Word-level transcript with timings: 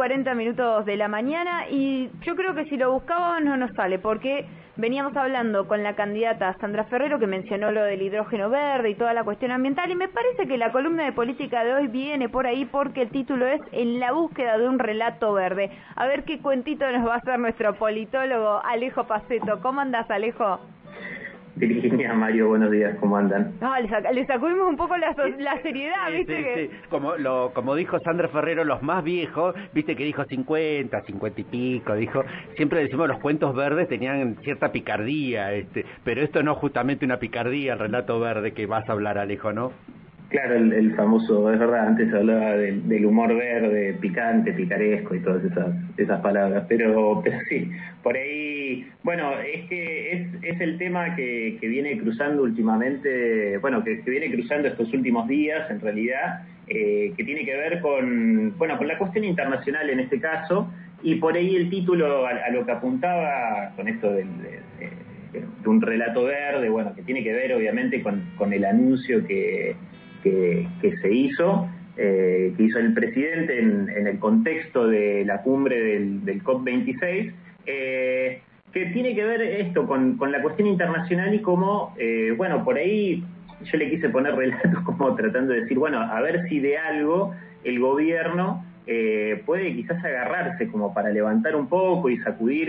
40 0.00 0.34
minutos 0.34 0.86
de 0.86 0.96
la 0.96 1.08
mañana 1.08 1.68
y 1.68 2.08
yo 2.22 2.34
creo 2.34 2.54
que 2.54 2.64
si 2.64 2.78
lo 2.78 2.90
buscábamos 2.90 3.42
no 3.42 3.58
nos 3.58 3.70
sale 3.74 3.98
porque 3.98 4.46
veníamos 4.76 5.14
hablando 5.14 5.68
con 5.68 5.82
la 5.82 5.94
candidata 5.94 6.56
Sandra 6.58 6.84
Ferrero 6.84 7.18
que 7.18 7.26
mencionó 7.26 7.70
lo 7.70 7.82
del 7.82 8.00
hidrógeno 8.00 8.48
verde 8.48 8.88
y 8.88 8.94
toda 8.94 9.12
la 9.12 9.24
cuestión 9.24 9.50
ambiental 9.50 9.90
y 9.90 9.96
me 9.96 10.08
parece 10.08 10.46
que 10.46 10.56
la 10.56 10.72
columna 10.72 11.04
de 11.04 11.12
política 11.12 11.64
de 11.64 11.74
hoy 11.74 11.88
viene 11.88 12.30
por 12.30 12.46
ahí 12.46 12.64
porque 12.64 13.02
el 13.02 13.10
título 13.10 13.46
es 13.46 13.60
En 13.72 14.00
la 14.00 14.12
búsqueda 14.12 14.56
de 14.56 14.68
un 14.68 14.78
relato 14.78 15.34
verde. 15.34 15.70
A 15.96 16.06
ver 16.06 16.24
qué 16.24 16.40
cuentito 16.40 16.90
nos 16.90 17.06
va 17.06 17.16
a 17.16 17.18
hacer 17.18 17.38
nuestro 17.38 17.74
politólogo 17.74 18.62
Alejo 18.64 19.04
Paceto. 19.04 19.60
¿Cómo 19.60 19.82
andas 19.82 20.10
Alejo? 20.10 20.60
Virginia, 21.60 22.12
Mario, 22.14 22.48
buenos 22.48 22.70
días, 22.70 22.96
¿cómo 22.98 23.16
andan? 23.16 23.52
No, 23.60 23.74
le, 23.78 24.26
sacudimos 24.26 24.68
un 24.68 24.76
poco 24.76 24.96
la, 24.96 25.14
seriedad, 25.62 26.10
¿viste? 26.12 26.70
Sí, 26.70 26.76
Como, 26.88 27.16
lo, 27.16 27.52
como 27.54 27.74
dijo 27.74 27.98
Sandra 28.00 28.28
Ferrero, 28.28 28.64
los 28.64 28.82
más 28.82 29.04
viejos, 29.04 29.54
¿viste? 29.72 29.94
Que 29.94 30.04
dijo 30.04 30.24
50, 30.24 31.02
50 31.02 31.40
y 31.40 31.44
pico, 31.44 31.94
dijo, 31.94 32.24
siempre 32.56 32.80
decimos 32.80 33.08
los 33.08 33.20
cuentos 33.20 33.54
verdes 33.54 33.88
tenían 33.88 34.36
cierta 34.42 34.72
picardía, 34.72 35.52
este, 35.52 35.84
pero 36.04 36.22
esto 36.22 36.42
no 36.42 36.52
es 36.52 36.58
justamente 36.58 37.04
una 37.04 37.18
picardía, 37.18 37.74
el 37.74 37.78
relato 37.78 38.18
verde 38.18 38.52
que 38.52 38.66
vas 38.66 38.88
a 38.88 38.92
hablar, 38.92 39.18
Alejo, 39.18 39.52
¿no? 39.52 39.72
Claro, 40.30 40.54
el, 40.54 40.94
famoso, 40.94 41.52
es 41.52 41.58
verdad, 41.58 41.88
antes 41.88 42.14
hablaba 42.14 42.56
del, 42.56 43.04
humor 43.04 43.34
verde, 43.34 43.96
picante, 44.00 44.52
picaresco 44.52 45.16
y 45.16 45.20
todas 45.22 45.44
esas, 45.44 45.74
esas 45.96 46.20
palabras, 46.20 46.66
pero, 46.68 47.20
pero 47.24 47.36
sí, 47.48 47.68
por 48.00 48.16
ahí, 48.16 48.86
bueno, 49.02 49.32
es 49.40 49.68
que 49.68 50.28
es, 50.42 50.60
el 50.60 50.78
tema 50.78 51.16
que, 51.16 51.58
que 51.60 51.66
viene 51.66 51.98
cruzando 51.98 52.44
últimamente, 52.44 53.58
bueno, 53.58 53.82
que, 53.82 53.96
viene 54.06 54.30
cruzando 54.30 54.68
estos 54.68 54.92
últimos 54.92 55.26
días, 55.26 55.68
en 55.68 55.80
realidad, 55.80 56.44
eh, 56.68 57.12
que 57.16 57.24
tiene 57.24 57.44
que 57.44 57.56
ver 57.56 57.80
con, 57.80 58.56
bueno, 58.56 58.78
con 58.78 58.86
la 58.86 58.98
cuestión 58.98 59.24
internacional 59.24 59.90
en 59.90 59.98
este 59.98 60.20
caso, 60.20 60.72
y 61.02 61.16
por 61.16 61.34
ahí 61.34 61.56
el 61.56 61.68
título 61.70 62.24
a, 62.24 62.48
lo 62.50 62.64
que 62.64 62.70
apuntaba 62.70 63.72
con 63.74 63.88
esto 63.88 64.12
del, 64.12 64.28
de, 64.38 65.44
un 65.66 65.82
relato 65.82 66.22
verde, 66.22 66.68
bueno, 66.68 66.94
que 66.94 67.02
tiene 67.02 67.24
que 67.24 67.32
ver 67.32 67.52
obviamente 67.52 68.00
con 68.00 68.52
el 68.52 68.64
anuncio 68.64 69.26
que 69.26 69.74
que, 70.22 70.68
se 71.02 71.12
hizo, 71.12 71.68
eh, 71.96 72.52
que 72.56 72.62
hizo 72.62 72.78
el 72.78 72.92
presidente 72.94 73.58
en, 73.58 74.06
el 74.06 74.18
contexto 74.18 74.86
de 74.86 75.24
la 75.24 75.42
cumbre 75.42 75.80
del, 75.80 76.42
COP26, 76.42 77.32
eh, 77.66 78.42
que 78.72 78.86
tiene 78.86 79.14
que 79.14 79.24
ver 79.24 79.42
esto 79.42 79.86
con, 79.86 80.18
la 80.30 80.42
cuestión 80.42 80.68
internacional 80.68 81.34
y 81.34 81.40
cómo, 81.40 81.94
eh, 81.98 82.32
bueno, 82.36 82.64
por 82.64 82.76
ahí 82.76 83.24
yo 83.64 83.78
le 83.78 83.90
quise 83.90 84.08
poner 84.08 84.34
relatos 84.34 84.80
como 84.84 85.14
tratando 85.14 85.52
de 85.52 85.62
decir, 85.62 85.78
bueno, 85.78 86.00
a 86.00 86.20
ver 86.20 86.48
si 86.48 86.60
de 86.60 86.78
algo 86.78 87.34
el 87.64 87.78
gobierno 87.78 88.64
puede 89.46 89.72
quizás 89.76 90.04
agarrarse 90.04 90.66
como 90.66 90.92
para 90.92 91.10
levantar 91.10 91.54
un 91.54 91.68
poco 91.68 92.10
y 92.10 92.18
sacudir 92.18 92.68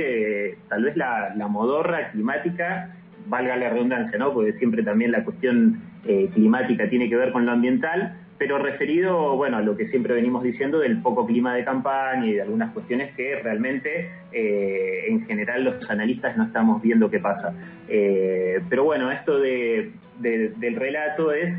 tal 0.69 0.83
vez 0.83 0.95
la, 0.95 1.33
la 1.36 1.47
modorra 1.47 2.11
climática 2.11 2.91
valga 3.27 3.55
la 3.55 3.69
redundancia, 3.69 4.17
¿no? 4.17 4.33
Porque 4.33 4.53
siempre 4.53 4.83
también 4.83 5.11
la 5.11 5.23
cuestión 5.23 5.81
eh, 6.05 6.30
climática 6.33 6.89
tiene 6.89 7.09
que 7.09 7.16
ver 7.16 7.31
con 7.31 7.45
lo 7.45 7.52
ambiental, 7.52 8.17
pero 8.38 8.58
referido, 8.58 9.36
bueno, 9.36 9.58
a 9.58 9.61
lo 9.61 9.77
que 9.77 9.88
siempre 9.89 10.16
venimos 10.16 10.41
diciendo 10.44 10.80
del 10.80 11.02
poco 11.02 11.27
clima 11.27 11.53
de 11.53 11.64
campaña 11.64 12.25
y 12.25 12.33
de 12.33 12.42
algunas 12.42 12.73
cuestiones 12.73 13.14
que 13.16 13.36
realmente 13.36 14.09
eh, 14.31 15.05
en 15.08 15.25
general 15.27 15.64
los 15.64 15.89
analistas 15.89 16.36
no 16.38 16.45
estamos 16.45 16.81
viendo 16.81 17.09
qué 17.09 17.19
pasa. 17.19 17.53
Eh, 17.88 18.59
pero 18.67 18.83
bueno, 18.83 19.11
esto 19.11 19.39
de, 19.39 19.92
del 20.19 20.75
relato 20.75 21.31
es 21.31 21.53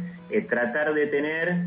tratar 0.49 0.95
de 0.95 1.07
tener 1.07 1.65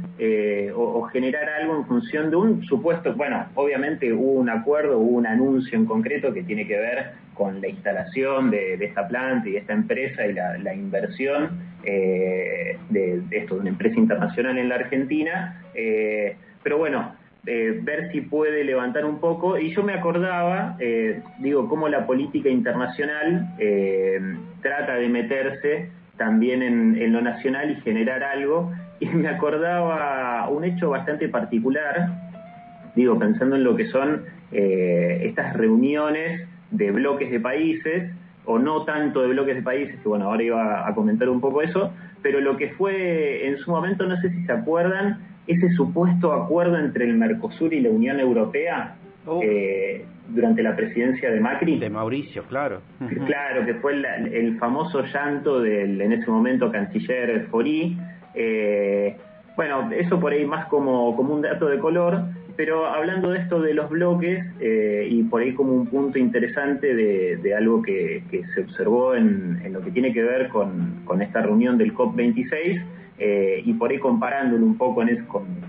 o, 0.76 1.04
generar 1.04 1.48
algo 1.50 1.78
en 1.78 1.86
función 1.86 2.30
de 2.30 2.36
un 2.36 2.64
supuesto, 2.64 3.14
bueno, 3.14 3.46
obviamente 3.56 4.12
hubo 4.12 4.34
un 4.34 4.50
acuerdo, 4.50 4.98
hubo 4.98 5.18
un 5.18 5.28
anuncio 5.28 5.78
en 5.78 5.86
concreto 5.86 6.34
que 6.34 6.44
tiene 6.44 6.66
que 6.68 6.78
ver 6.78 7.26
con 7.36 7.62
la 7.62 7.68
instalación 7.68 8.50
de, 8.50 8.74
esta 8.74 9.08
planta 9.08 9.48
y 9.48 9.52
de 9.52 9.58
esta 9.60 9.74
empresa 9.74 10.26
y 10.26 10.34
la, 10.34 10.74
inversión 10.74 11.60
eh, 11.84 12.78
de, 12.90 13.22
esto, 13.32 13.56
de 13.56 13.62
una 13.62 13.70
empresa 13.70 14.00
internacional 14.00 14.58
en 14.58 14.70
la 14.70 14.76
Argentina. 14.76 15.62
Eh, 15.76 16.36
pero 16.64 16.80
bueno, 16.80 17.14
eh, 17.46 17.80
ver 17.84 18.12
si 18.12 18.22
puede 18.22 18.64
levantar 18.64 19.06
un 19.06 19.20
poco. 19.20 19.60
Y 19.60 19.76
yo 19.76 19.84
me 19.84 19.94
acordaba, 19.94 20.78
digo, 21.40 21.70
cómo 21.70 21.88
la 21.88 22.08
política 22.08 22.50
internacional 22.50 23.54
trata 24.62 24.96
de 24.96 25.10
meterse 25.10 25.90
también 26.18 26.62
en, 26.64 27.14
lo 27.14 27.22
nacional 27.22 27.72
y 27.72 27.76
generar 27.82 28.24
algo. 28.24 28.72
Y 28.98 29.08
me 29.08 29.28
acordaba 29.28 30.48
un 30.48 30.64
hecho 30.64 30.90
bastante 30.90 31.28
particular, 31.28 32.08
digo, 32.96 33.20
pensando 33.20 33.58
en 33.58 33.66
lo 33.66 33.76
que 33.76 33.88
son 33.88 34.24
estas 34.52 35.52
reuniones 35.54 36.48
de 36.72 36.92
bloques 36.92 37.30
de 37.30 37.42
países, 37.42 38.10
o 38.46 38.58
no 38.58 38.86
tanto 38.86 39.22
de 39.22 39.28
bloques 39.28 39.56
de 39.56 39.62
países, 39.62 40.00
que 40.02 40.08
bueno, 40.08 40.26
ahora 40.26 40.44
iba 40.44 40.88
a 40.88 40.96
comentar 40.96 41.30
un 41.30 41.42
poco 41.42 41.62
eso, 41.62 41.92
pero 42.22 42.40
lo 42.40 42.58
que 42.58 42.70
fue 42.70 43.48
en 43.48 43.58
su 43.58 43.72
momento, 43.72 44.06
no 44.06 44.20
sé 44.22 44.30
si 44.30 44.46
se 44.46 44.52
acuerdan, 44.52 45.20
ese 45.48 45.72
supuesto 45.74 46.34
acuerdo 46.34 46.78
entre 46.78 47.06
el 47.06 47.16
Mercosur 47.16 47.74
y 47.74 47.82
la 47.82 47.90
Unión 47.90 48.20
Europea 48.20 48.96
oh. 49.26 49.42
eh, 49.44 50.06
durante 50.30 50.64
la 50.64 50.76
presidencia 50.76 51.32
de 51.32 51.40
Macri. 51.40 51.80
De 51.80 51.90
Mauricio, 51.90 52.44
claro. 52.44 52.82
Claro, 53.26 53.66
que 53.66 53.76
fue 53.76 53.94
el, 53.94 54.58
famoso 54.58 55.04
llanto 55.04 55.62
del, 55.62 56.02
en 56.02 56.14
ese 56.14 56.30
momento, 56.30 56.72
canciller 56.72 57.48
Forí. 57.48 57.98
Eh, 58.34 59.16
bueno, 59.56 59.90
eso 59.92 60.20
por 60.20 60.34
ahí 60.34 60.46
más 60.46 60.68
como, 60.68 61.16
como 61.16 61.34
un 61.34 61.42
dato 61.42 61.68
de 61.68 61.80
color, 61.80 62.24
pero 62.56 62.86
hablando 62.86 63.32
de 63.32 63.40
esto 63.40 63.62
de 63.62 63.74
los 63.74 63.90
bloques, 63.90 64.46
eh, 64.60 65.08
y 65.10 65.24
por 65.24 65.42
ahí 65.42 65.54
como 65.54 65.74
un 65.74 65.88
punto 65.88 66.20
interesante 66.20 66.94
de, 66.94 67.56
algo 67.56 67.82
que, 67.82 68.24
se 68.54 68.62
observó 68.62 69.16
en, 69.16 69.62
lo 69.72 69.82
que 69.82 69.92
tiene 69.92 70.14
que 70.14 70.24
ver 70.24 70.50
con, 70.50 71.22
esta 71.22 71.42
reunión 71.42 71.78
del 71.78 71.94
COP26, 71.94 72.84
eh, 73.18 73.62
y 73.66 73.74
por 73.74 73.92
ahí 73.92 74.00
comparándolo 74.00 74.66
un 74.66 74.78
poco 74.78 75.04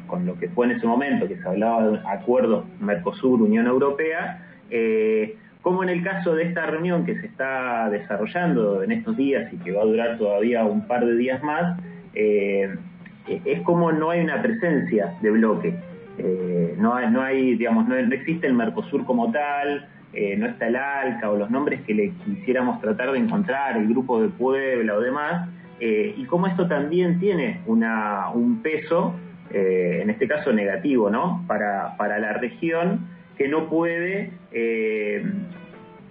con, 0.07 0.27
lo 0.27 0.39
que 0.39 0.49
fue 0.49 0.67
en 0.67 0.73
ese 0.73 0.87
momento, 0.87 1.29
que 1.29 1.37
se 1.37 1.49
hablaba 1.49 1.89
de 1.89 1.99
acuerdos 2.07 2.65
Mercosur-Unión 2.81 3.67
Europea, 3.67 4.47
eh, 4.71 5.37
como 5.63 5.83
en 5.83 5.89
el 5.89 6.03
caso 6.03 6.35
de 6.35 6.45
esta 6.45 6.67
reunión 6.67 7.05
que 7.05 7.21
se 7.21 7.27
está 7.27 7.91
desarrollando 7.91 8.83
en 8.83 8.93
estos 8.93 9.17
días 9.17 9.53
y 9.53 9.57
que 9.59 9.73
va 9.73 9.83
a 9.83 9.87
durar 9.87 10.19
todavía 10.19 10.65
un 10.65 10.87
par 10.87 11.05
de 11.05 11.17
días 11.17 11.43
más, 11.43 11.79
es 12.15 13.61
como 13.63 13.93
no 13.93 14.11
hay 14.11 14.21
una 14.21 14.41
presencia 14.41 15.15
de 15.21 15.31
bloque. 15.31 15.75
Eh, 16.19 16.75
no, 16.79 16.95
hay, 16.95 17.11
no 17.11 17.23
hay, 17.23 17.57
digamos, 17.57 17.87
no, 17.89 17.97
existe 17.97 18.47
el 18.47 18.55
Mercosur 18.55 19.05
como 19.05 19.31
tal, 19.33 19.87
eh, 20.13 20.37
no 20.37 20.47
está 20.47 20.69
el 20.69 20.77
ALCA 20.77 21.31
o 21.31 21.37
los 21.37 21.51
nombres 21.51 21.83
que 21.83 21.95
le 21.95 22.11
quisiéramos 22.25 22.81
tratar 22.81 23.13
de 23.13 23.19
encontrar, 23.19 23.77
el 23.77 23.89
Grupo 23.89 24.23
de 24.23 24.29
Puebla 24.29 24.95
o 24.95 25.01
demás, 25.01 25.49
eh, 25.81 26.15
y 26.17 26.25
como 26.25 26.47
esto 26.47 26.67
también 26.67 27.19
tiene 27.21 27.61
una, 27.67 28.31
un 28.31 28.63
peso, 28.63 29.15
en 29.49 30.11
este 30.11 30.27
caso 30.27 30.53
negativo, 30.53 31.09
¿no? 31.09 31.45
Para, 31.47 31.97
para 31.97 32.19
la 32.19 32.33
región 32.35 33.07
que 33.39 33.49
no 33.49 33.69
puede 33.71 34.33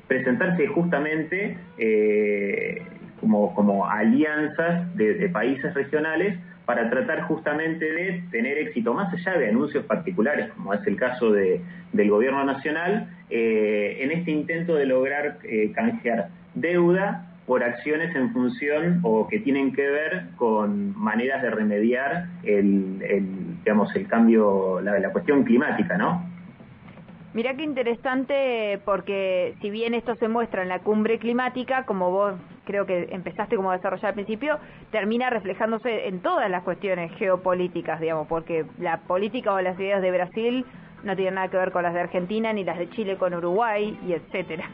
presentarse 0.07 0.67
justamente 0.67 1.57
como, 3.19 3.53
como 3.53 3.87
alianzas 3.87 4.95
de 4.95 5.29
países 5.29 5.73
regionales 5.73 6.39
para 6.65 6.89
tratar 6.89 7.21
justamente 7.23 7.91
de 7.91 8.23
tener 8.31 8.57
éxito, 8.57 8.93
más 8.93 9.13
allá 9.13 9.37
de 9.37 9.49
anuncios 9.49 9.85
particulares, 9.85 10.49
como 10.55 10.73
es 10.73 10.85
el 10.87 10.95
caso 10.97 11.31
de, 11.31 11.61
del 11.93 12.09
Gobierno 12.09 12.43
Nacional, 12.43 13.09
eh, 13.29 13.97
en 14.01 14.11
este 14.11 14.31
intento 14.31 14.75
de 14.75 14.85
lograr 14.85 15.37
eh, 15.43 15.71
canjear 15.73 16.29
deuda 16.55 17.31
por 17.45 17.63
acciones 17.63 18.15
en 18.15 18.31
función 18.33 18.99
o 19.03 19.27
que 19.27 19.39
tienen 19.39 19.71
que 19.73 19.87
ver 19.87 20.29
con 20.35 20.97
maneras 20.97 21.41
de 21.43 21.51
remediar 21.51 22.25
el, 22.43 23.59
digamos, 23.63 23.95
el 23.95 24.07
cambio, 24.07 24.81
la, 24.81 25.11
cuestión 25.11 25.43
climática, 25.43 25.97
¿no? 25.97 26.27
Mira 27.33 27.53
qué 27.55 27.63
interesante 27.63 28.79
porque 28.85 29.55
si 29.61 29.69
bien 29.69 29.93
esto 29.93 30.15
se 30.15 30.27
muestra 30.27 30.63
en 30.63 30.69
la 30.69 30.79
cumbre 30.79 31.19
climática, 31.19 31.85
como 31.85 32.09
vos 32.09 32.33
creo 32.63 32.85
que 32.85 33.09
empezaste 33.11 33.57
como 33.57 33.71
a 33.71 33.75
desarrollar 33.75 34.07
al 34.07 34.13
principio, 34.13 34.57
termina 34.89 35.29
reflejándose 35.29 36.07
en 36.07 36.21
todas 36.21 36.49
las 36.49 36.63
cuestiones 36.63 37.11
geopolíticas, 37.17 37.99
digamos, 37.99 38.27
porque 38.27 38.65
la 38.79 39.01
política 39.01 39.53
o 39.53 39.61
las 39.61 39.77
ideas 39.77 40.01
de 40.01 40.11
Brasil 40.11 40.65
no 41.03 41.15
tienen 41.15 41.35
nada 41.35 41.49
que 41.49 41.57
ver 41.57 41.71
con 41.71 41.83
las 41.83 41.93
de 41.93 41.99
Argentina 41.99 42.53
ni 42.53 42.63
las 42.63 42.79
de 42.79 42.89
Chile 42.89 43.17
con 43.17 43.33
Uruguay 43.33 43.99
y 44.07 44.13
etcétera. 44.13 44.69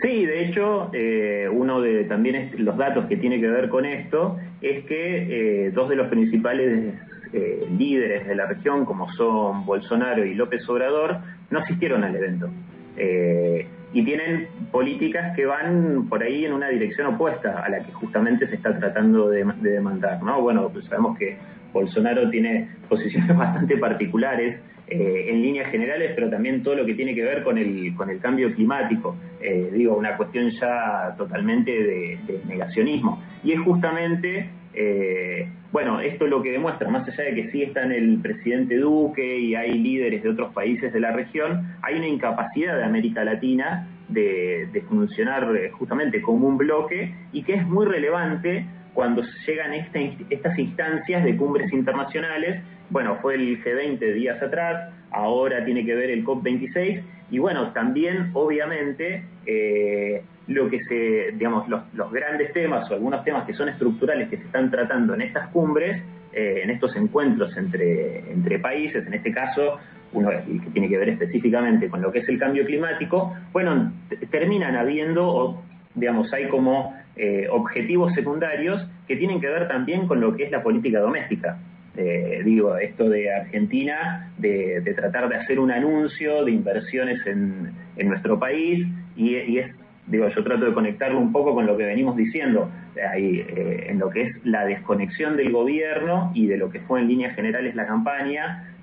Sí, 0.00 0.26
de 0.26 0.44
hecho, 0.44 0.90
eh, 0.92 1.48
uno 1.50 1.80
de 1.80 2.04
también 2.04 2.52
los 2.58 2.76
datos 2.76 3.06
que 3.06 3.16
tiene 3.16 3.40
que 3.40 3.48
ver 3.48 3.68
con 3.68 3.84
esto 3.84 4.38
es 4.60 4.84
que 4.84 5.66
eh, 5.66 5.70
dos 5.72 5.88
de 5.88 5.96
los 5.96 6.08
principales 6.08 6.94
eh, 7.32 7.66
líderes 7.76 8.26
de 8.26 8.34
la 8.34 8.46
región, 8.46 8.84
como 8.84 9.12
son 9.12 9.66
Bolsonaro 9.66 10.24
y 10.24 10.34
López 10.34 10.66
Obrador, 10.68 11.18
no 11.50 11.58
asistieron 11.58 12.04
al 12.04 12.16
evento. 12.16 12.48
Eh, 12.96 13.66
y 13.92 14.04
tienen 14.04 14.48
políticas 14.70 15.34
que 15.36 15.46
van 15.46 16.08
por 16.08 16.22
ahí 16.22 16.44
en 16.44 16.52
una 16.52 16.68
dirección 16.68 17.14
opuesta 17.14 17.62
a 17.64 17.68
la 17.68 17.82
que 17.84 17.92
justamente 17.92 18.46
se 18.48 18.56
está 18.56 18.78
tratando 18.78 19.28
de, 19.28 19.44
demandar. 19.62 20.22
¿no? 20.22 20.40
Bueno, 20.42 20.68
pues 20.72 20.84
sabemos 20.86 21.18
que 21.18 21.36
Bolsonaro 21.72 22.30
tiene 22.30 22.68
posiciones 22.88 23.36
bastante 23.36 23.76
particulares 23.76 24.60
eh, 24.90 25.26
en 25.28 25.42
líneas 25.42 25.70
generales, 25.70 26.12
pero 26.14 26.30
también 26.30 26.62
todo 26.62 26.74
lo 26.74 26.86
que 26.86 26.94
tiene 26.94 27.14
que 27.14 27.22
ver 27.22 27.42
con 27.42 27.58
el, 27.58 27.94
con 27.94 28.08
el 28.08 28.20
cambio 28.20 28.54
climático. 28.54 29.16
Eh, 29.38 29.70
digo, 29.74 29.94
una 29.94 30.16
cuestión 30.16 30.50
ya 30.50 31.14
totalmente 31.18 31.70
de, 31.70 32.18
negacionismo. 32.46 33.22
Y 33.44 33.52
es 33.52 33.60
justamente, 33.60 34.48
eh, 34.72 35.46
bueno, 35.72 36.00
esto 36.00 36.24
es 36.24 36.30
lo 36.30 36.42
que 36.42 36.52
demuestra, 36.52 36.88
más 36.88 37.06
allá 37.06 37.24
de 37.24 37.34
que 37.34 37.50
sí 37.50 37.62
está 37.64 37.84
en 37.84 37.92
el 37.92 38.18
presidente 38.22 38.78
Duque 38.78 39.38
y 39.38 39.54
hay 39.54 39.76
líderes 39.76 40.22
de 40.22 40.30
otros 40.30 40.54
países 40.54 40.90
de 40.90 41.00
la 41.00 41.12
región, 41.12 41.76
hay 41.82 41.96
una 41.96 42.08
incapacidad 42.08 42.74
de 42.78 42.84
América 42.84 43.24
Latina 43.24 43.88
de, 44.08 44.68
de 44.72 44.80
funcionar 44.82 45.52
justamente 45.72 46.22
como 46.22 46.48
un 46.48 46.56
bloque 46.56 47.14
y 47.32 47.42
que 47.42 47.52
es 47.56 47.66
muy 47.66 47.84
relevante 47.84 48.64
cuando 48.98 49.22
llegan 49.46 49.74
estas 49.74 50.58
instancias 50.58 51.22
de 51.22 51.36
cumbres 51.36 51.72
internacionales. 51.72 52.60
Bueno, 52.90 53.16
fue 53.22 53.36
el 53.36 53.62
G20 53.62 54.12
días 54.12 54.42
atrás, 54.42 54.92
ahora 55.12 55.64
tiene 55.64 55.86
que 55.86 55.94
ver 55.94 56.10
el 56.10 56.24
COP26 56.24 57.02
y 57.30 57.38
bueno, 57.38 57.72
también 57.72 58.32
obviamente 58.32 59.22
eh, 59.46 60.24
lo 60.48 60.68
que 60.68 60.82
se, 60.86 61.30
digamos, 61.36 61.68
los, 61.68 62.10
grandes 62.10 62.52
temas 62.52 62.90
o 62.90 62.94
algunos 62.94 63.22
temas 63.22 63.46
que 63.46 63.54
son 63.54 63.68
estructurales 63.68 64.30
que 64.30 64.38
se 64.38 64.42
están 64.46 64.68
tratando 64.68 65.14
en 65.14 65.20
estas 65.20 65.46
cumbres, 65.50 66.02
eh, 66.32 66.62
en 66.64 66.70
estos 66.70 66.96
encuentros 66.96 67.56
entre, 67.56 68.58
países, 68.58 69.06
en 69.06 69.14
este 69.14 69.30
caso 69.30 69.78
uno 70.12 70.30
que 70.30 70.70
tiene 70.72 70.88
que 70.88 70.98
ver 70.98 71.10
específicamente 71.10 71.88
con 71.88 72.02
lo 72.02 72.10
que 72.10 72.18
es 72.18 72.28
el 72.28 72.36
cambio 72.36 72.66
climático, 72.66 73.32
bueno, 73.52 73.92
terminan 74.32 74.74
habiendo, 74.74 75.62
digamos, 75.94 76.32
hay 76.32 76.48
como 76.48 76.94
eh, 77.20 77.48
objetivos 77.50 78.14
secundarios 78.14 78.86
que 79.08 79.16
tienen 79.16 79.40
que 79.40 79.48
ver 79.48 79.66
también 79.66 80.06
con 80.06 80.20
lo 80.20 80.36
que 80.36 80.44
es 80.44 80.52
la 80.52 80.62
política 80.62 81.00
doméstica. 81.00 81.58
Eh, 81.96 82.42
digo, 82.44 82.76
esto 82.76 83.08
de 83.08 83.34
Argentina, 83.34 84.30
de, 84.38 84.80
tratar 84.94 85.28
de 85.28 85.34
hacer 85.34 85.58
un 85.58 85.72
anuncio 85.72 86.44
de 86.44 86.52
inversiones 86.52 87.26
en, 87.26 87.72
nuestro 88.08 88.38
país, 88.38 88.86
y, 89.16 89.34
es, 89.58 89.74
digo, 90.06 90.28
yo 90.28 90.44
trato 90.44 90.66
de 90.66 90.72
conectarlo 90.72 91.18
un 91.18 91.32
poco 91.32 91.54
con 91.54 91.66
lo 91.66 91.76
que 91.76 91.86
venimos 91.86 92.16
diciendo, 92.16 92.70
eh, 92.96 93.86
en 93.88 93.98
lo 93.98 94.10
que 94.10 94.22
es 94.22 94.44
la 94.44 94.64
desconexión 94.64 95.36
del 95.36 95.50
gobierno 95.50 96.30
y 96.34 96.46
de 96.46 96.56
lo 96.56 96.70
que 96.70 96.78
fue 96.80 97.00
en 97.00 97.08
líneas 97.08 97.34
generales 97.34 97.74
la 97.74 97.86
campaña, 97.88 98.74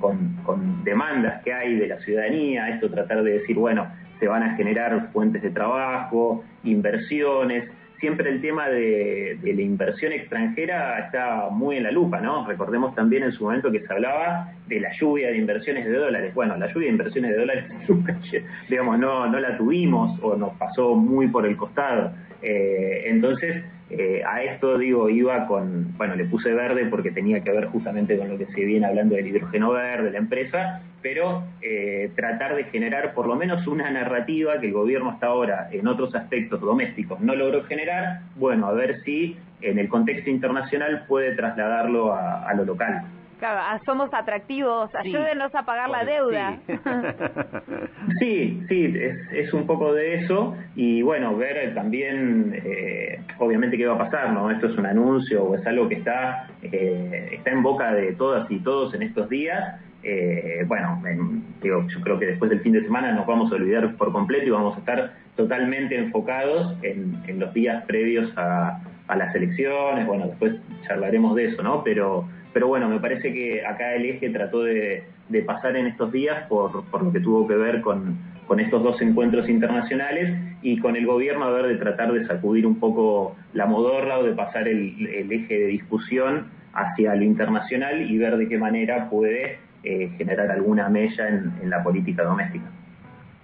con 0.00 0.84
demandas 0.84 1.42
que 1.42 1.52
hay 1.52 1.74
de 1.74 1.88
la 1.88 1.98
ciudadanía, 1.98 2.70
esto 2.70 2.88
tratar 2.88 3.24
de 3.24 3.40
decir, 3.40 3.56
bueno, 3.56 3.88
se 4.18 4.28
van 4.28 4.42
a 4.42 4.56
generar 4.56 5.10
fuentes 5.12 5.42
de 5.42 5.50
trabajo, 5.50 6.44
inversiones. 6.64 7.70
Siempre 7.98 8.30
el 8.30 8.42
tema 8.42 8.68
de, 8.68 9.38
la 9.42 9.62
inversión 9.62 10.12
extranjera 10.12 10.98
está 10.98 11.48
muy 11.50 11.76
en 11.76 11.84
la 11.84 11.90
lupa, 11.90 12.20
¿no? 12.20 12.46
Recordemos 12.46 12.94
también 12.94 13.22
en 13.22 13.32
su 13.32 13.44
momento 13.44 13.72
que 13.72 13.80
se 13.80 13.92
hablaba 13.92 14.52
de 14.66 14.80
la 14.80 14.90
lluvia 15.00 15.28
de 15.28 15.38
inversiones 15.38 15.86
de 15.86 15.94
dólares. 15.94 16.34
Bueno, 16.34 16.56
la 16.58 16.66
lluvia 16.66 16.88
de 16.88 16.92
inversiones 16.92 17.30
de 17.30 17.38
dólares, 17.38 17.64
digamos, 18.68 18.98
no, 18.98 19.26
la 19.26 19.56
tuvimos 19.56 20.18
o 20.22 20.36
nos 20.36 20.52
pasó 20.56 20.94
muy 20.94 21.28
por 21.28 21.46
el 21.46 21.56
costado. 21.56 22.12
Eh, 22.42 23.04
entonces, 23.06 23.64
eh, 23.88 24.22
a 24.26 24.42
esto 24.42 24.78
digo, 24.78 25.08
iba 25.08 25.46
con, 25.46 25.96
bueno, 25.96 26.16
le 26.16 26.24
puse 26.24 26.52
verde 26.52 26.86
porque 26.86 27.12
tenía 27.12 27.40
que 27.42 27.52
ver 27.52 27.66
justamente 27.66 28.18
con 28.18 28.28
lo 28.28 28.36
que 28.36 28.46
se 28.46 28.64
viene 28.64 28.84
hablando 28.84 29.14
del 29.14 29.28
hidrógeno 29.28 29.70
verde, 29.70 30.10
la 30.10 30.18
empresa, 30.18 30.82
pero 31.02 31.44
eh, 31.62 32.10
tratar 32.16 32.56
de 32.56 32.64
generar 32.64 33.14
por 33.14 33.26
lo 33.26 33.36
menos 33.36 33.66
una 33.66 33.90
narrativa 33.90 34.58
que 34.60 34.66
el 34.66 34.72
gobierno 34.72 35.10
hasta 35.10 35.26
ahora 35.26 35.68
en 35.70 35.86
otros 35.86 36.14
aspectos 36.14 36.60
domésticos 36.60 37.20
no 37.20 37.34
logró 37.34 37.64
generar, 37.64 38.20
bueno, 38.36 38.66
a 38.66 38.72
ver 38.72 39.02
si 39.02 39.36
en 39.60 39.78
el 39.78 39.88
contexto 39.88 40.30
internacional 40.30 41.04
puede 41.06 41.34
trasladarlo 41.34 42.14
a 42.14 42.52
lo 42.54 42.64
local. 42.64 43.04
Claro, 43.38 43.82
somos 43.84 44.12
atractivos, 44.14 44.94
ayúdenos 44.94 45.54
a 45.54 45.62
pagar 45.64 45.90
la 45.90 46.04
deuda. 46.04 46.58
Sí, 48.18 48.62
sí, 48.68 48.94
es, 49.32 49.52
un 49.52 49.66
poco 49.66 49.92
de 49.92 50.14
eso 50.14 50.56
y 50.74 51.02
bueno, 51.02 51.36
ver 51.36 51.74
también, 51.74 52.58
eh, 52.64 53.20
obviamente, 53.38 53.76
qué 53.76 53.86
va 53.86 53.96
a 53.96 53.98
pasar, 54.10 54.32
¿no? 54.32 54.50
Esto 54.50 54.68
es 54.68 54.78
un 54.78 54.86
anuncio 54.86 55.44
o 55.44 55.54
es 55.54 55.66
algo 55.66 55.86
que 55.86 55.96
está, 55.96 56.48
eh, 56.62 57.28
está 57.32 57.50
en 57.50 57.62
boca 57.62 57.92
de 57.92 58.14
todas 58.14 58.50
y 58.50 58.58
todos 58.60 58.94
en 58.94 59.02
estos 59.02 59.28
días. 59.28 59.82
Eh, 60.08 60.64
bueno, 60.68 61.02
yo 61.62 62.00
creo 62.00 62.18
que 62.18 62.26
después 62.26 62.48
del 62.48 62.60
fin 62.60 62.72
de 62.72 62.82
semana 62.82 63.12
nos 63.12 63.26
vamos 63.26 63.50
a 63.50 63.56
olvidar 63.56 63.96
por 63.96 64.12
completo 64.12 64.46
y 64.46 64.50
vamos 64.50 64.76
a 64.76 64.78
estar 64.78 65.14
totalmente 65.34 65.98
enfocados 65.98 66.76
en, 66.82 67.40
los 67.40 67.52
días 67.52 67.84
previos 67.86 68.32
a, 68.36 68.80
a 69.08 69.16
las 69.16 69.34
elecciones. 69.34 70.06
Bueno, 70.06 70.28
después 70.28 70.54
charlaremos 70.86 71.34
de 71.34 71.46
eso, 71.46 71.62
¿no? 71.62 71.82
Pero 71.82 72.26
pero 72.56 72.68
bueno, 72.68 72.88
me 72.88 72.98
parece 73.00 73.34
que 73.34 73.66
acá 73.66 73.94
el 73.96 74.06
eje 74.06 74.30
trató 74.30 74.62
de, 74.62 75.04
pasar 75.44 75.76
en 75.76 75.88
estos 75.88 76.10
días 76.10 76.46
por, 76.48 76.86
lo 77.02 77.12
que 77.12 77.20
tuvo 77.20 77.46
que 77.46 77.54
ver 77.54 77.82
con, 77.82 78.16
estos 78.58 78.82
dos 78.82 79.02
encuentros 79.02 79.46
internacionales 79.46 80.34
y 80.62 80.78
con 80.78 80.96
el 80.96 81.04
gobierno 81.04 81.44
a 81.44 81.50
ver 81.50 81.66
de 81.66 81.74
tratar 81.74 82.14
de 82.14 82.26
sacudir 82.26 82.66
un 82.66 82.80
poco 82.80 83.36
la 83.52 83.66
modorra 83.66 84.20
o 84.20 84.22
de 84.22 84.32
pasar 84.32 84.68
el, 84.68 85.06
eje 85.30 85.58
de 85.58 85.66
discusión 85.66 86.46
hacia 86.72 87.14
lo 87.14 87.24
internacional 87.24 88.10
y 88.10 88.16
ver 88.16 88.38
de 88.38 88.48
qué 88.48 88.56
manera 88.56 89.10
puede 89.10 89.58
eh, 89.86 90.10
generar 90.18 90.50
alguna 90.50 90.88
mella 90.88 91.28
en, 91.28 91.70
la 91.70 91.82
política 91.82 92.24
doméstica. 92.24 92.66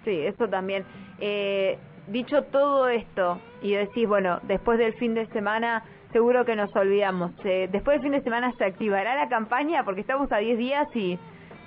Sí, 0.04 0.20
eso 0.26 0.48
también. 0.48 0.84
Eh, 1.20 1.78
dicho 2.08 2.42
todo 2.44 2.88
esto 2.88 3.40
y 3.62 3.74
decís, 3.74 4.08
bueno, 4.08 4.40
después 4.42 4.78
del 4.78 4.92
fin 4.94 5.14
de 5.14 5.26
semana 5.26 5.84
seguro 6.12 6.44
que 6.44 6.54
nos 6.54 6.74
olvidamos. 6.76 7.32
Eh, 7.44 7.68
después 7.72 7.96
del 7.96 8.02
fin 8.02 8.12
de 8.12 8.22
semana 8.22 8.52
se 8.58 8.64
activará 8.64 9.16
la 9.16 9.28
campaña 9.28 9.84
porque 9.84 10.02
estamos 10.02 10.30
a 10.30 10.38
10 10.38 10.58
días 10.58 10.88
y 10.94 11.18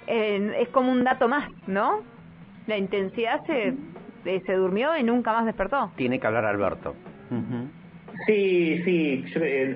eh, 0.07 0.57
es 0.59 0.69
como 0.69 0.91
un 0.91 1.03
dato 1.03 1.27
más, 1.27 1.49
¿no? 1.67 2.01
La 2.67 2.77
intensidad 2.77 3.43
se, 3.45 3.73
eh, 4.25 4.41
se 4.45 4.53
durmió 4.53 4.95
y 4.97 5.03
nunca 5.03 5.33
más 5.33 5.45
despertó. 5.45 5.91
Tiene 5.95 6.19
que 6.19 6.27
hablar 6.27 6.45
Alberto. 6.45 6.95
Sí, 8.25 8.81
sí, 8.83 9.23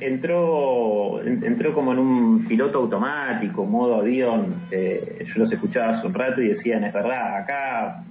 entró, 0.01 1.21
entró 1.23 1.73
como 1.75 1.93
en 1.93 1.99
un 1.99 2.45
piloto 2.47 2.79
automático, 2.79 3.63
modo 3.65 3.97
avión. 3.97 4.55
yo 4.71 5.33
los 5.35 5.51
escuchaba 5.51 5.97
hace 5.97 6.07
un 6.07 6.13
rato 6.13 6.41
y 6.41 6.49
decían, 6.49 6.83
es 6.83 6.93
verdad, 6.93 7.37
acá 7.37 8.03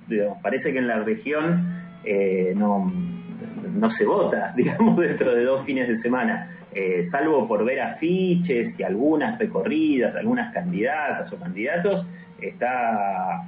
parece 0.42 0.72
que 0.72 0.78
en 0.78 0.86
la 0.86 1.00
región 1.00 1.66
no 2.54 2.92
no 3.78 3.90
se 3.92 4.04
vota, 4.04 4.52
digamos, 4.56 4.96
dentro 4.96 5.34
de 5.34 5.44
dos 5.44 5.64
fines 5.64 5.88
de 5.88 6.00
semana, 6.02 6.50
eh, 6.74 7.08
salvo 7.10 7.46
por 7.48 7.64
ver 7.64 7.80
afiches 7.80 8.78
y 8.78 8.82
algunas 8.82 9.38
recorridas, 9.38 10.14
algunas 10.16 10.52
candidatas 10.52 11.32
o 11.32 11.38
candidatos, 11.38 12.06
está 12.40 13.44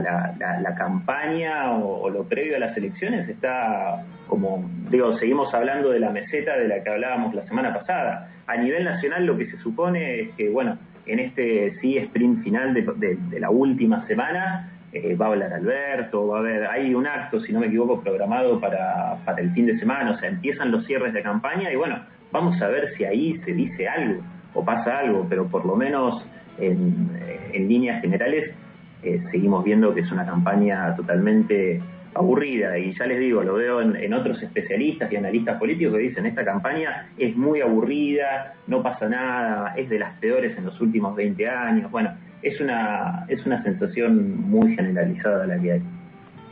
la, 0.00 0.74
campaña 0.76 1.72
o, 1.72 2.08
lo 2.10 2.24
previo 2.24 2.56
a 2.56 2.60
las 2.60 2.76
elecciones 2.76 3.28
está 3.28 4.02
como, 4.28 4.70
digo, 4.90 5.18
seguimos 5.18 5.52
hablando 5.52 5.90
de 5.90 6.00
la 6.00 6.10
meseta 6.10 6.56
de 6.56 6.68
la 6.68 6.82
que 6.82 6.90
hablábamos 6.90 7.34
la 7.34 7.44
semana 7.46 7.74
pasada. 7.74 8.30
A 8.46 8.56
nivel 8.56 8.84
nacional 8.84 9.26
lo 9.26 9.36
que 9.36 9.50
se 9.50 9.58
supone 9.58 10.20
es 10.20 10.30
que, 10.36 10.48
bueno, 10.48 10.78
en 11.06 11.18
este 11.18 11.76
sí 11.80 11.96
sprint 11.98 12.44
final 12.44 12.74
de 12.74 13.40
la 13.40 13.50
última 13.50 14.06
semana, 14.06 14.70
eh, 14.92 15.14
va 15.14 15.26
a 15.26 15.28
hablar 15.28 15.52
Alberto, 15.52 16.26
va 16.26 16.38
a 16.38 16.40
haber, 16.40 16.66
hay 16.66 16.94
un 16.94 17.06
acto, 17.06 17.38
si 17.40 17.52
no 17.52 17.60
me 17.60 17.68
equivoco, 17.68 18.00
programado 18.00 18.58
para, 18.60 19.18
para 19.24 19.40
el 19.40 19.52
fin 19.52 19.66
de 19.66 19.78
semana, 19.78 20.12
o 20.12 20.18
sea, 20.18 20.28
empiezan 20.28 20.72
los 20.72 20.84
cierres 20.84 21.12
de 21.14 21.22
campaña 21.22 21.70
y 21.72 21.76
bueno, 21.76 22.00
vamos 22.32 22.60
a 22.60 22.66
ver 22.66 22.92
si 22.96 23.04
ahí 23.04 23.40
se 23.44 23.52
dice 23.52 23.86
algo 23.86 24.20
o 24.52 24.64
pasa 24.64 24.98
algo, 24.98 25.26
pero 25.28 25.46
por 25.46 25.64
lo 25.64 25.76
menos 25.76 26.26
en, 26.58 27.08
eh, 27.22 27.60
líneas 27.60 28.00
generales 28.00 28.52
eh, 29.02 29.22
seguimos 29.30 29.64
viendo 29.64 29.94
que 29.94 30.00
es 30.00 30.12
una 30.12 30.26
campaña 30.26 30.94
totalmente 30.96 31.80
aburrida 32.14 32.76
y 32.76 32.92
ya 32.94 33.06
les 33.06 33.20
digo, 33.20 33.42
lo 33.42 33.54
veo 33.54 33.80
en, 33.80 33.94
en, 33.94 34.12
otros 34.14 34.42
especialistas 34.42 35.12
y 35.12 35.16
analistas 35.16 35.58
políticos 35.58 35.94
que 35.94 36.00
dicen 36.00 36.26
esta 36.26 36.44
campaña 36.44 37.08
es 37.16 37.36
muy 37.36 37.60
aburrida, 37.60 38.54
no 38.66 38.82
pasa 38.82 39.08
nada, 39.08 39.74
es 39.76 39.88
de 39.88 40.00
las 40.00 40.18
peores 40.18 40.58
en 40.58 40.66
los 40.66 40.80
últimos 40.80 41.14
20 41.14 41.48
años, 41.48 41.90
bueno, 41.90 42.10
es 42.42 42.60
una, 42.60 43.26
es 43.28 43.44
una 43.46 43.62
sensación 43.62 44.40
muy 44.50 44.74
generalizada 44.74 45.46
la 45.46 45.58
que 45.60 45.72
hay. 45.72 45.82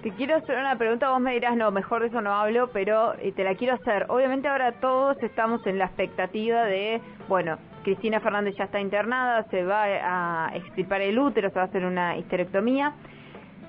Te 0.02 0.10
quiero 0.12 0.36
hacer 0.36 0.56
una 0.56 0.78
pregunta, 0.78 1.10
vos 1.10 1.20
me 1.20 1.32
dirás, 1.32 1.56
no, 1.56 1.70
mejor 1.72 2.02
de 2.02 2.08
eso 2.08 2.20
no 2.20 2.32
hablo, 2.32 2.70
pero 2.72 3.14
eh, 3.18 3.32
te 3.32 3.42
la 3.42 3.56
quiero 3.56 3.74
hacer. 3.74 4.06
Obviamente 4.08 4.46
ahora 4.46 4.72
todos 4.72 5.20
estamos 5.22 5.66
en 5.66 5.78
la 5.78 5.86
expectativa 5.86 6.64
de, 6.64 7.00
bueno, 7.28 7.58
Cristina 7.88 8.20
Fernández 8.20 8.54
ya 8.56 8.64
está 8.64 8.80
internada, 8.80 9.44
se 9.44 9.64
va 9.64 9.84
a 9.84 10.54
extirpar 10.54 11.00
el 11.00 11.18
útero, 11.18 11.48
se 11.48 11.54
va 11.54 11.62
a 11.62 11.64
hacer 11.68 11.86
una 11.86 12.18
histerectomía. 12.18 12.92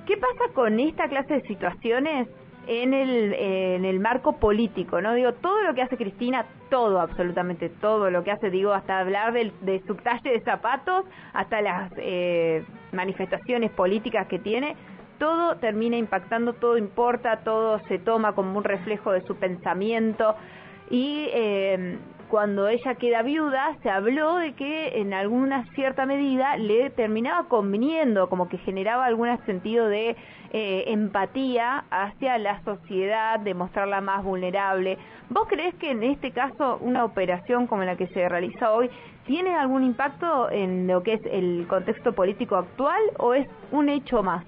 ¿Qué 0.06 0.18
pasa 0.18 0.54
con 0.54 0.78
esta 0.78 1.08
clase 1.08 1.36
de 1.36 1.42
situaciones 1.44 2.28
en 2.68 2.94
el, 2.94 3.34
en 3.34 3.86
el 3.86 4.02
marco 4.02 4.34
político, 4.34 5.00
¿no? 5.00 5.14
Digo, 5.14 5.34
todo 5.36 5.62
lo 5.62 5.74
que 5.74 5.84
hace 5.84 5.96
Cristina, 5.96 6.46
todo, 6.70 7.00
absolutamente 7.00 7.70
todo 7.70 8.12
lo 8.12 8.26
que 8.26 8.32
hace, 8.32 8.50
digo, 8.50 8.74
hasta 8.74 9.00
hablar 9.00 9.32
de, 9.32 9.54
de 9.62 9.82
su 9.88 9.96
talle 9.96 10.32
de 10.32 10.42
zapatos, 10.42 11.06
hasta 11.32 11.62
las 11.62 11.90
eh, 11.96 12.66
manifestaciones 12.92 13.72
políticas 13.72 14.28
que 14.28 14.40
tiene, 14.40 14.76
todo 15.18 15.56
termina 15.60 15.96
impactando, 15.96 16.52
todo 16.54 16.78
importa, 16.78 17.38
todo 17.46 17.80
se 17.88 18.00
toma 18.00 18.34
como 18.34 18.58
un 18.58 18.66
reflejo 18.66 19.14
de 19.14 19.22
su 19.22 19.38
pensamiento 19.38 20.36
y 20.90 21.30
eh, 21.34 21.98
cuando 22.30 22.68
ella 22.68 22.96
queda 22.96 23.24
viuda, 23.24 23.76
se 23.82 23.90
habló 23.90 24.36
de 24.36 24.54
que 24.54 25.00
en 25.00 25.14
alguna 25.14 25.66
cierta 25.74 26.06
medida 26.06 26.58
le 26.58 26.92
terminaba 26.92 27.48
conviniendo, 27.48 28.30
como 28.30 28.48
que 28.48 28.60
generaba 28.60 29.06
algún 29.06 29.30
sentido 29.46 29.88
de 29.88 30.16
eh, 30.52 30.84
empatía 30.88 31.86
hacia 31.90 32.38
la 32.38 32.64
sociedad, 32.64 33.40
de 33.40 33.54
mostrarla 33.54 34.00
más 34.02 34.24
vulnerable. 34.24 34.98
¿Vos 35.30 35.48
crees 35.48 35.74
que 35.76 35.92
en 35.92 36.04
este 36.04 36.32
caso 36.32 36.78
una 36.82 37.04
operación 37.04 37.68
como 37.68 37.84
la 37.84 37.98
que 37.98 38.08
se 38.08 38.30
realiza 38.30 38.72
hoy 38.72 38.90
tiene 39.26 39.56
algún 39.56 39.84
impacto 39.84 40.50
en 40.52 40.88
lo 40.88 41.02
que 41.04 41.14
es 41.14 41.22
el 41.26 41.66
contexto 41.68 42.14
político 42.14 42.56
actual 42.56 43.02
o 43.18 43.34
es 43.34 43.48
un 43.72 43.90
hecho 43.90 44.24
más? 44.24 44.46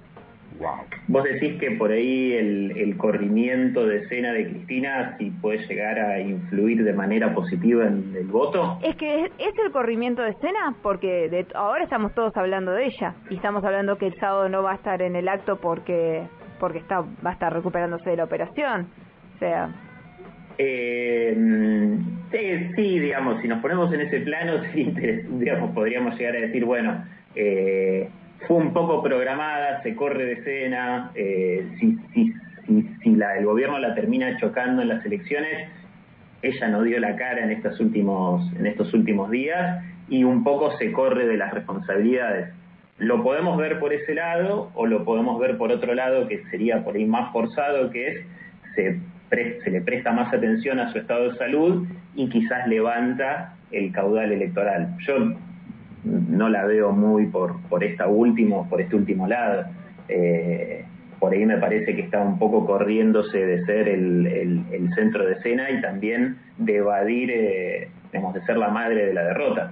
Vos 1.07 1.23
decís 1.23 1.59
que 1.59 1.71
por 1.71 1.91
ahí 1.91 2.33
el, 2.33 2.95
corrimiento 2.97 3.85
de 3.87 3.97
escena 3.97 4.31
de 4.33 4.49
Cristina 4.49 5.15
si 5.17 5.31
puede 5.31 5.65
llegar 5.67 5.99
a 5.99 6.19
influir 6.19 6.83
de 6.83 6.93
manera 6.93 7.33
positiva 7.33 7.87
en 7.87 8.13
el 8.15 8.27
voto. 8.27 8.79
Es 8.83 8.95
que 8.95 9.25
es, 9.25 9.31
el 9.65 9.71
corrimiento 9.71 10.21
de 10.21 10.31
escena 10.31 10.75
porque 10.83 11.29
de, 11.29 11.47
ahora 11.55 11.83
estamos 11.83 12.13
todos 12.13 12.35
hablando 12.37 12.71
de 12.71 12.85
ella 12.85 13.15
y 13.29 13.35
estamos 13.35 13.63
hablando 13.63 13.97
que 13.97 14.07
el 14.07 14.15
sábado 14.15 14.49
no 14.49 14.61
va 14.61 14.73
a 14.73 14.75
estar 14.75 15.01
en 15.01 15.15
el 15.15 15.27
acto 15.27 15.59
porque 15.59 16.23
porque 16.59 16.77
está 16.77 17.01
va 17.01 17.31
a 17.31 17.33
estar 17.33 17.51
recuperándose 17.51 18.09
de 18.09 18.17
la 18.17 18.25
operación. 18.25 18.87
O 19.35 19.39
sea. 19.39 19.69
Eh, 20.57 21.35
sí, 22.31 22.71
sí, 22.75 22.99
digamos, 22.99 23.41
si 23.41 23.47
nos 23.47 23.61
ponemos 23.61 23.91
en 23.93 24.01
ese 24.01 24.19
plano, 24.19 24.61
sí, 24.73 24.93
digamos, 25.31 25.71
podríamos 25.71 26.17
llegar 26.17 26.35
a 26.35 26.41
decir, 26.41 26.63
bueno, 26.65 27.03
eh, 27.35 28.09
fue 28.47 28.57
un 28.57 28.73
poco 28.73 29.03
programada, 29.03 29.81
se 29.83 29.95
corre 29.95 30.25
de 30.25 30.33
escena, 30.33 31.11
eh, 31.15 31.67
si, 31.79 31.97
si, 32.13 32.33
si, 33.03 33.15
la, 33.15 33.37
el 33.37 33.45
gobierno 33.45 33.77
la 33.79 33.93
termina 33.93 34.37
chocando 34.37 34.81
en 34.81 34.89
las 34.89 35.05
elecciones, 35.05 35.69
ella 36.41 36.67
no 36.69 36.83
dio 36.83 36.99
la 36.99 37.15
cara 37.15 37.43
en 37.43 37.51
estos 37.51 37.79
últimos, 37.79 38.51
en 38.57 38.65
estos 38.65 38.93
últimos 38.93 39.29
días 39.29 39.83
y 40.09 40.23
un 40.23 40.43
poco 40.43 40.75
se 40.77 40.91
corre 40.91 41.27
de 41.27 41.37
las 41.37 41.53
responsabilidades. 41.53 42.49
Lo 42.97 43.23
podemos 43.23 43.57
ver 43.57 43.79
por 43.79 43.93
ese 43.93 44.13
lado 44.13 44.71
o 44.75 44.85
lo 44.85 45.05
podemos 45.05 45.39
ver 45.39 45.57
por 45.57 45.71
otro 45.71 45.93
lado 45.93 46.27
que 46.27 46.43
sería 46.51 46.83
por 46.83 46.95
ahí 46.95 47.05
más 47.05 47.31
forzado, 47.31 47.89
que 47.91 48.07
es 48.07 48.25
se, 48.75 48.99
se 49.63 49.69
le 49.69 49.81
presta 49.81 50.11
más 50.11 50.33
atención 50.33 50.79
a 50.79 50.91
su 50.91 50.99
estado 50.99 51.31
de 51.31 51.37
salud 51.37 51.87
y 52.15 52.29
quizás 52.29 52.67
levanta 52.67 53.55
el 53.71 53.91
caudal 53.91 54.31
electoral. 54.31 54.95
Yo 55.07 55.35
no 56.03 56.49
la 56.49 56.65
veo 56.65 56.91
muy 56.91 57.27
por, 57.27 57.61
por 57.69 57.83
esta 57.83 58.07
último, 58.07 58.67
por 58.69 58.81
este 58.81 58.95
último 58.95 59.27
lado. 59.27 59.65
Eh, 60.07 60.85
por 61.19 61.33
ahí 61.33 61.45
me 61.45 61.57
parece 61.57 61.95
que 61.95 62.01
está 62.01 62.19
un 62.19 62.39
poco 62.39 62.65
corriéndose 62.65 63.37
de 63.37 63.63
ser 63.65 63.87
el, 63.87 64.25
el, 64.71 64.93
centro 64.95 65.25
de 65.25 65.33
escena 65.33 65.69
y 65.69 65.79
también 65.79 66.37
de 66.57 66.77
evadir, 66.77 67.29
eh, 67.31 67.89
de 68.11 68.41
ser 68.45 68.57
la 68.57 68.69
madre 68.69 69.05
de 69.05 69.13
la 69.13 69.25
derrota. 69.25 69.71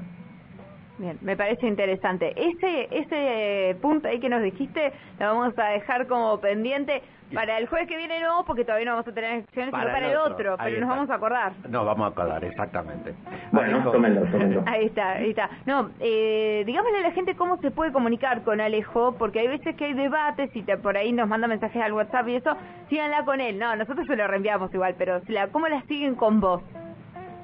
Bien, 0.99 1.17
me 1.21 1.37
parece 1.37 1.65
interesante. 1.65 2.33
Ese, 2.35 2.89
ese 2.91 3.75
punto 3.81 4.09
ahí 4.09 4.19
que 4.19 4.27
nos 4.27 4.43
dijiste 4.43 4.91
lo 5.17 5.27
vamos 5.27 5.57
a 5.57 5.69
dejar 5.69 6.07
como 6.07 6.39
pendiente 6.41 7.01
para 7.33 7.57
el 7.57 7.67
jueves 7.67 7.87
que 7.87 7.95
viene 7.95 8.19
no, 8.19 8.43
porque 8.45 8.65
todavía 8.65 8.85
no 8.85 8.91
vamos 8.93 9.07
a 9.07 9.13
tener 9.13 9.31
elecciones, 9.31 9.71
para 9.71 9.83
sino 9.83 9.93
para 9.93 10.11
el 10.11 10.17
otro, 10.17 10.57
pero 10.57 10.79
nos 10.79 10.89
vamos 10.89 11.09
a 11.09 11.15
acordar. 11.15 11.53
No, 11.69 11.85
vamos 11.85 12.05
a 12.05 12.09
acordar, 12.09 12.43
exactamente. 12.43 13.13
Bueno, 13.51 13.81
tómenlo, 13.91 14.25
tómenlo. 14.29 14.63
Ahí 14.65 14.87
está, 14.87 15.11
ahí 15.11 15.29
está. 15.29 15.49
No, 15.65 15.91
eh, 16.01 16.63
digámosle 16.65 16.97
a 16.97 17.01
la 17.01 17.11
gente 17.11 17.35
cómo 17.35 17.57
se 17.57 17.71
puede 17.71 17.93
comunicar 17.93 18.43
con 18.43 18.59
Alejo, 18.59 19.15
porque 19.17 19.39
hay 19.39 19.47
veces 19.47 19.75
que 19.77 19.85
hay 19.85 19.93
debates 19.93 20.53
y 20.53 20.63
te, 20.63 20.77
por 20.77 20.97
ahí 20.97 21.13
nos 21.13 21.29
manda 21.29 21.47
mensajes 21.47 21.81
al 21.81 21.93
WhatsApp 21.93 22.27
y 22.27 22.35
eso, 22.35 22.51
síganla 22.89 23.23
con 23.23 23.39
él. 23.39 23.57
No, 23.57 23.75
nosotros 23.75 24.05
se 24.05 24.15
lo 24.15 24.27
reenviamos 24.27 24.73
igual, 24.73 24.95
pero 24.97 25.21
la, 25.27 25.47
¿cómo 25.47 25.67
la 25.67 25.81
siguen 25.83 26.15
con 26.15 26.41
vos? 26.41 26.61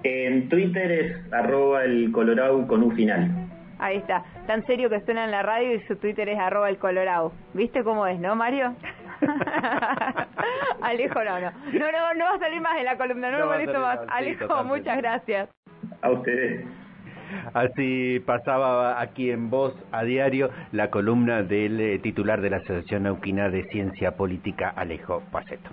En 0.07 0.49
Twitter 0.49 0.91
es 0.91 1.33
arroba 1.33 1.83
el 1.83 2.11
colorado 2.11 2.67
con 2.67 2.83
un 2.83 2.95
final. 2.95 3.27
Ahí 3.79 3.97
está, 3.97 4.23
tan 4.45 4.63
serio 4.67 4.87
que 4.87 5.01
suena 5.01 5.25
en 5.25 5.31
la 5.31 5.41
radio 5.41 5.73
y 5.73 5.79
su 5.87 5.95
Twitter 5.95 6.29
es 6.29 6.37
arroba 6.37 6.69
el 6.69 6.77
colorado. 6.77 7.33
¿Viste 7.55 7.83
cómo 7.83 8.05
es, 8.05 8.19
no, 8.19 8.35
Mario? 8.35 8.75
Alejo, 10.83 11.23
no, 11.23 11.39
no. 11.39 11.51
No, 11.73 11.91
no, 11.91 12.13
no 12.13 12.25
va 12.25 12.35
a 12.35 12.39
salir 12.39 12.61
más 12.61 12.75
de 12.75 12.83
la 12.83 12.97
columna, 12.97 13.31
no, 13.31 13.39
me 13.39 13.45
molesto 13.45 13.79
más. 13.79 13.99
Alejo, 14.09 14.63
muchas 14.63 14.97
gracias. 14.97 15.49
A 16.03 16.11
ustedes. 16.11 16.67
Así 17.55 18.19
pasaba 18.27 19.01
aquí 19.01 19.31
en 19.31 19.49
Voz 19.49 19.73
a 19.91 20.03
Diario 20.03 20.51
la 20.71 20.91
columna 20.91 21.41
del 21.41 21.81
eh, 21.81 21.97
titular 21.97 22.41
de 22.41 22.51
la 22.51 22.57
Asociación 22.57 23.03
Neuquina 23.03 23.49
de 23.49 23.63
Ciencia 23.69 24.15
Política, 24.15 24.69
Alejo 24.69 25.23
Paceto. 25.31 25.71